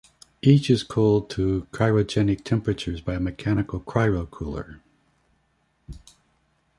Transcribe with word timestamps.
Each 0.41 0.71
is 0.71 0.81
cooled 0.81 1.29
to 1.29 1.67
cryogenic 1.71 2.43
temperatures 2.43 3.01
by 3.01 3.13
a 3.13 3.19
mechanical 3.19 3.81
cryocooler. 3.81 4.79